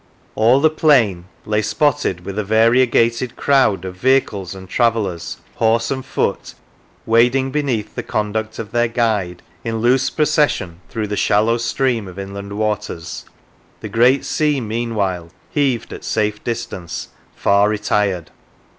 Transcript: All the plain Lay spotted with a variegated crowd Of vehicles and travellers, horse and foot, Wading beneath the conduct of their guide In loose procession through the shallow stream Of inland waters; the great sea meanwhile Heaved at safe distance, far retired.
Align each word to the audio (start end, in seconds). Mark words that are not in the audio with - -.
All 0.33 0.59
the 0.59 0.71
plain 0.71 1.25
Lay 1.45 1.61
spotted 1.61 2.25
with 2.25 2.39
a 2.39 2.43
variegated 2.43 3.35
crowd 3.35 3.85
Of 3.85 3.97
vehicles 3.97 4.55
and 4.55 4.67
travellers, 4.67 5.37
horse 5.57 5.91
and 5.91 6.03
foot, 6.03 6.55
Wading 7.05 7.51
beneath 7.51 7.93
the 7.93 8.01
conduct 8.01 8.57
of 8.57 8.71
their 8.71 8.87
guide 8.87 9.43
In 9.63 9.77
loose 9.77 10.09
procession 10.09 10.79
through 10.89 11.05
the 11.05 11.15
shallow 11.15 11.57
stream 11.59 12.07
Of 12.07 12.17
inland 12.17 12.53
waters; 12.57 13.25
the 13.81 13.89
great 13.89 14.25
sea 14.25 14.59
meanwhile 14.59 15.29
Heaved 15.51 15.93
at 15.93 16.03
safe 16.03 16.43
distance, 16.43 17.09
far 17.35 17.69
retired. 17.69 18.31